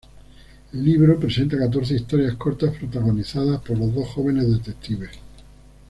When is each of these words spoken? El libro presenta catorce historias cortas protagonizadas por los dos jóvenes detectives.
El 0.73 0.83
libro 0.83 1.19
presenta 1.19 1.59
catorce 1.59 1.93
historias 1.93 2.33
cortas 2.35 2.75
protagonizadas 2.75 3.61
por 3.61 3.77
los 3.77 3.93
dos 3.93 4.07
jóvenes 4.07 4.49
detectives. 4.49 5.11